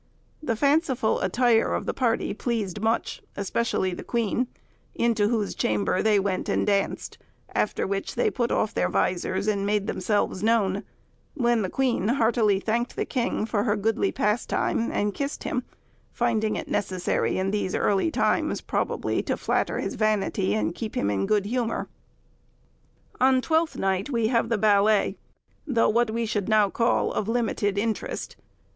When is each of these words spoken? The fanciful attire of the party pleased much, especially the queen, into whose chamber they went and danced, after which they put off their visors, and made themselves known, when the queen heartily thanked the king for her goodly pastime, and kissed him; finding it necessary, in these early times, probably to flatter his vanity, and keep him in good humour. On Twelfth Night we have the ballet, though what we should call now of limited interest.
The 0.41 0.55
fanciful 0.55 1.19
attire 1.21 1.75
of 1.75 1.85
the 1.85 1.93
party 1.93 2.33
pleased 2.33 2.81
much, 2.81 3.21
especially 3.37 3.93
the 3.93 4.03
queen, 4.03 4.47
into 4.95 5.27
whose 5.27 5.53
chamber 5.53 6.01
they 6.01 6.17
went 6.19 6.49
and 6.49 6.65
danced, 6.65 7.19
after 7.53 7.85
which 7.85 8.15
they 8.15 8.31
put 8.31 8.51
off 8.51 8.73
their 8.73 8.89
visors, 8.89 9.47
and 9.47 9.63
made 9.63 9.85
themselves 9.85 10.41
known, 10.41 10.81
when 11.35 11.61
the 11.61 11.69
queen 11.69 12.07
heartily 12.07 12.59
thanked 12.59 12.95
the 12.95 13.05
king 13.05 13.45
for 13.45 13.63
her 13.65 13.75
goodly 13.75 14.11
pastime, 14.11 14.89
and 14.91 15.13
kissed 15.13 15.43
him; 15.43 15.61
finding 16.11 16.55
it 16.55 16.67
necessary, 16.67 17.37
in 17.37 17.51
these 17.51 17.75
early 17.75 18.09
times, 18.09 18.59
probably 18.59 19.21
to 19.21 19.37
flatter 19.37 19.79
his 19.79 19.93
vanity, 19.93 20.55
and 20.55 20.73
keep 20.73 20.95
him 20.95 21.11
in 21.11 21.27
good 21.27 21.45
humour. 21.45 21.87
On 23.19 23.39
Twelfth 23.39 23.77
Night 23.77 24.09
we 24.09 24.29
have 24.29 24.49
the 24.49 24.57
ballet, 24.57 25.17
though 25.67 25.89
what 25.89 26.09
we 26.09 26.25
should 26.25 26.49
call 26.73 27.09
now 27.09 27.11
of 27.11 27.27
limited 27.27 27.77
interest. 27.77 28.35